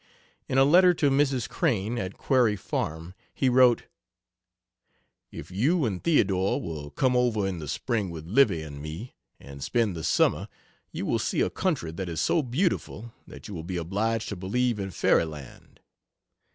[0.49, 1.47] In a letter to Mrs.
[1.47, 3.83] Crane, at Quarry Farm, he wrote:
[5.31, 9.63] "If you and Theodore will come over in the Spring with Livy and me, and
[9.63, 10.47] spend the summer
[10.91, 14.35] you will see a country that is so beautiful that you will be obliged to
[14.35, 15.79] believe in Fairyland.....